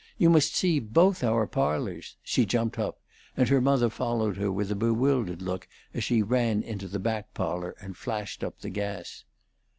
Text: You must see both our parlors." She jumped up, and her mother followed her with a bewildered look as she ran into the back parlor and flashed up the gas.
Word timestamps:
You 0.17 0.31
must 0.31 0.55
see 0.55 0.79
both 0.79 1.23
our 1.23 1.45
parlors." 1.45 2.15
She 2.23 2.43
jumped 2.43 2.79
up, 2.79 2.97
and 3.37 3.47
her 3.49 3.61
mother 3.61 3.87
followed 3.87 4.35
her 4.37 4.51
with 4.51 4.71
a 4.71 4.75
bewildered 4.75 5.43
look 5.43 5.67
as 5.93 6.03
she 6.03 6.23
ran 6.23 6.63
into 6.63 6.87
the 6.87 6.97
back 6.97 7.35
parlor 7.35 7.75
and 7.79 7.95
flashed 7.95 8.43
up 8.43 8.61
the 8.61 8.71
gas. 8.71 9.25